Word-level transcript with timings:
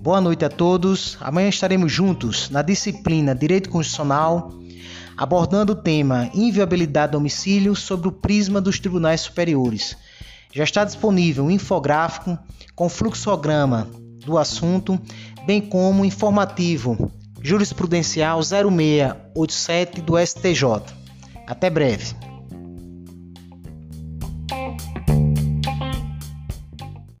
Boa 0.00 0.20
noite 0.20 0.44
a 0.44 0.48
todos. 0.48 1.18
Amanhã 1.20 1.48
estaremos 1.48 1.92
juntos 1.92 2.50
na 2.50 2.62
disciplina 2.62 3.34
Direito 3.34 3.68
Constitucional, 3.68 4.52
abordando 5.16 5.72
o 5.72 5.76
tema 5.76 6.30
Inviabilidade 6.32 7.10
do 7.10 7.18
domicílio 7.18 7.74
sobre 7.74 8.06
o 8.06 8.12
prisma 8.12 8.60
dos 8.60 8.78
tribunais 8.78 9.22
superiores. 9.22 9.96
Já 10.52 10.62
está 10.62 10.84
disponível 10.84 11.44
um 11.44 11.50
infográfico 11.50 12.38
com 12.76 12.88
fluxograma 12.88 13.88
do 14.24 14.38
assunto, 14.38 14.98
bem 15.44 15.60
como 15.60 16.04
informativo 16.04 17.10
jurisprudencial 17.42 18.40
0687 18.40 20.00
do 20.00 20.16
STJ. 20.16 20.94
Até 21.44 21.68
breve. 21.68 22.27